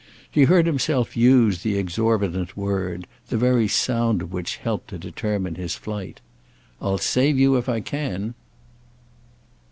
He 0.31 0.45
heard 0.45 0.65
himself 0.65 1.15
use 1.15 1.61
the 1.61 1.77
exorbitant 1.77 2.57
word, 2.57 3.05
the 3.27 3.37
very 3.37 3.67
sound 3.67 4.23
of 4.23 4.33
which 4.33 4.55
helped 4.55 4.87
to 4.87 4.97
determine 4.97 5.53
his 5.53 5.75
flight. 5.75 6.21
"I'll 6.81 6.97
save 6.97 7.37
you 7.37 7.55
if 7.55 7.69
I 7.69 7.81
can." 7.81 8.33